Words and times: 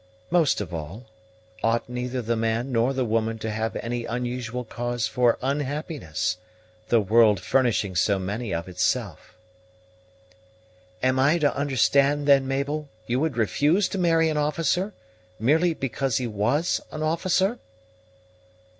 Most 0.31 0.61
of 0.61 0.73
all, 0.73 1.05
ought 1.63 1.87
neither 1.87 2.23
the 2.23 2.35
man 2.35 2.71
nor 2.71 2.91
the 2.91 3.05
woman 3.05 3.37
to 3.37 3.51
have 3.51 3.75
any 3.75 4.03
unusual 4.05 4.63
cause 4.63 5.05
for 5.05 5.37
unhappiness, 5.43 6.37
the 6.87 6.99
world 6.99 7.39
furnishing 7.39 7.95
so 7.95 8.17
many 8.17 8.51
of 8.51 8.67
itself." 8.67 9.35
"Am 11.03 11.19
I 11.19 11.37
to 11.37 11.55
understand, 11.55 12.27
then, 12.27 12.47
Mabel, 12.47 12.89
you 13.05 13.19
would 13.19 13.37
refuse 13.37 13.87
to 13.89 13.99
marry 13.99 14.27
an 14.27 14.37
officer, 14.37 14.95
merely 15.37 15.75
because 15.75 16.17
he 16.17 16.25
was 16.25 16.81
an 16.91 17.03
officer?" 17.03 17.59